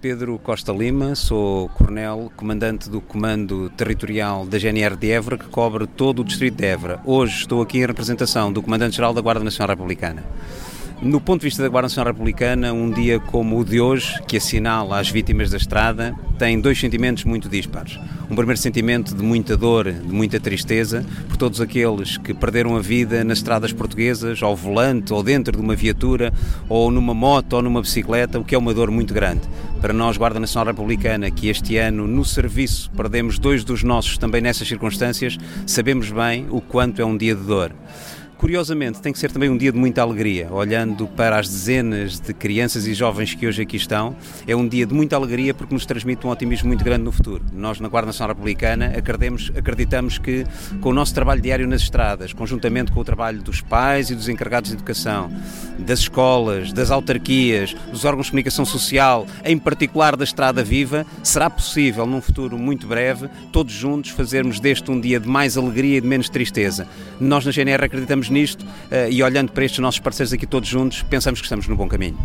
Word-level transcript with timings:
Pedro 0.00 0.38
Costa 0.38 0.72
Lima, 0.72 1.14
sou 1.14 1.68
coronel, 1.68 2.32
comandante 2.34 2.88
do 2.88 3.02
Comando 3.02 3.68
Territorial 3.68 4.46
da 4.46 4.58
GNR 4.58 4.96
de 4.96 5.10
Évora, 5.10 5.36
que 5.36 5.44
cobre 5.44 5.86
todo 5.86 6.22
o 6.22 6.24
distrito 6.24 6.56
de 6.56 6.64
Évora. 6.64 7.00
Hoje 7.04 7.40
estou 7.40 7.60
aqui 7.60 7.76
em 7.76 7.86
representação 7.86 8.50
do 8.50 8.62
Comandante-Geral 8.62 9.12
da 9.12 9.20
Guarda 9.20 9.44
Nacional 9.44 9.76
Republicana. 9.76 10.24
No 11.02 11.20
ponto 11.20 11.40
de 11.40 11.46
vista 11.46 11.62
da 11.62 11.68
Guarda 11.68 11.86
Nacional 11.86 12.12
Republicana, 12.12 12.72
um 12.72 12.90
dia 12.90 13.18
como 13.18 13.58
o 13.58 13.64
de 13.64 13.80
hoje, 13.80 14.22
que 14.26 14.36
assinala 14.38 14.98
as 14.98 15.10
vítimas 15.10 15.50
da 15.50 15.56
estrada, 15.56 16.14
tem 16.38 16.60
dois 16.60 16.78
sentimentos 16.78 17.24
muito 17.24 17.48
dispares. 17.48 17.98
Um 18.30 18.34
primeiro 18.34 18.60
sentimento 18.60 19.14
de 19.14 19.22
muita 19.22 19.56
dor, 19.56 19.90
de 19.90 20.12
muita 20.12 20.38
tristeza, 20.38 21.04
por 21.28 21.36
todos 21.38 21.58
aqueles 21.60 22.18
que 22.18 22.34
perderam 22.34 22.76
a 22.76 22.80
vida 22.80 23.24
nas 23.24 23.38
estradas 23.38 23.72
portuguesas, 23.72 24.42
ao 24.42 24.54
volante, 24.54 25.12
ou 25.12 25.22
dentro 25.22 25.56
de 25.56 25.62
uma 25.62 25.74
viatura, 25.74 26.32
ou 26.68 26.90
numa 26.90 27.14
moto, 27.14 27.54
ou 27.54 27.62
numa 27.62 27.80
bicicleta, 27.80 28.38
o 28.38 28.44
que 28.44 28.54
é 28.54 28.58
uma 28.58 28.74
dor 28.74 28.90
muito 28.90 29.14
grande. 29.14 29.42
Para 29.80 29.94
nós, 29.94 30.18
Guarda 30.18 30.38
Nacional 30.38 30.66
Republicana, 30.66 31.30
que 31.30 31.48
este 31.48 31.78
ano 31.78 32.06
no 32.06 32.22
serviço 32.22 32.90
perdemos 32.94 33.38
dois 33.38 33.64
dos 33.64 33.82
nossos 33.82 34.18
também 34.18 34.42
nessas 34.42 34.68
circunstâncias, 34.68 35.38
sabemos 35.66 36.10
bem 36.10 36.46
o 36.50 36.60
quanto 36.60 37.00
é 37.00 37.04
um 37.04 37.16
dia 37.16 37.34
de 37.34 37.42
dor 37.42 37.72
curiosamente, 38.40 39.02
tem 39.02 39.12
que 39.12 39.18
ser 39.18 39.30
também 39.30 39.50
um 39.50 39.56
dia 39.56 39.70
de 39.70 39.76
muita 39.76 40.00
alegria, 40.00 40.48
olhando 40.50 41.06
para 41.06 41.38
as 41.38 41.46
dezenas 41.46 42.18
de 42.18 42.32
crianças 42.32 42.86
e 42.86 42.94
jovens 42.94 43.34
que 43.34 43.46
hoje 43.46 43.60
aqui 43.60 43.76
estão. 43.76 44.16
É 44.46 44.56
um 44.56 44.66
dia 44.66 44.86
de 44.86 44.94
muita 44.94 45.14
alegria 45.14 45.52
porque 45.52 45.74
nos 45.74 45.84
transmite 45.84 46.26
um 46.26 46.30
otimismo 46.30 46.68
muito 46.68 46.82
grande 46.82 47.04
no 47.04 47.12
futuro. 47.12 47.44
Nós, 47.52 47.78
na 47.80 47.88
Guarda 47.88 48.06
Nacional 48.06 48.34
Republicana, 48.34 48.94
acreditamos, 48.96 49.52
acreditamos 49.54 50.16
que 50.16 50.46
com 50.80 50.88
o 50.88 50.92
nosso 50.94 51.12
trabalho 51.12 51.42
diário 51.42 51.68
nas 51.68 51.82
estradas, 51.82 52.32
conjuntamente 52.32 52.90
com 52.90 53.00
o 53.00 53.04
trabalho 53.04 53.42
dos 53.42 53.60
pais 53.60 54.08
e 54.08 54.14
dos 54.14 54.26
encarregados 54.26 54.70
de 54.70 54.76
educação, 54.76 55.30
das 55.78 55.98
escolas, 55.98 56.72
das 56.72 56.90
autarquias, 56.90 57.74
dos 57.90 58.06
órgãos 58.06 58.24
de 58.24 58.30
comunicação 58.30 58.64
social, 58.64 59.26
em 59.44 59.58
particular 59.58 60.16
da 60.16 60.24
Estrada 60.24 60.64
Viva, 60.64 61.04
será 61.22 61.50
possível, 61.50 62.06
num 62.06 62.22
futuro 62.22 62.56
muito 62.56 62.86
breve, 62.86 63.28
todos 63.52 63.74
juntos 63.74 64.12
fazermos 64.12 64.58
deste 64.58 64.90
um 64.90 64.98
dia 64.98 65.20
de 65.20 65.28
mais 65.28 65.58
alegria 65.58 65.98
e 65.98 66.00
de 66.00 66.06
menos 66.06 66.30
tristeza. 66.30 66.88
Nós, 67.20 67.44
na 67.44 67.52
GNR, 67.52 67.84
acreditamos 67.84 68.29
nisto 68.32 68.64
uh, 68.64 69.10
e 69.10 69.22
olhando 69.22 69.52
para 69.52 69.64
estes 69.64 69.80
nossos 69.80 70.00
parceiros 70.00 70.32
aqui 70.32 70.46
todos 70.46 70.68
juntos, 70.68 71.02
pensamos 71.02 71.40
que 71.40 71.46
estamos 71.46 71.66
no 71.66 71.76
bom 71.76 71.88
caminho. 71.88 72.18